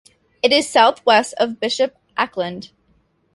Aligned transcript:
It 0.41 0.51
is 0.51 0.67
south-west 0.67 1.35
of 1.37 1.59
Bishop 1.59 1.95
Auckland. 2.17 2.71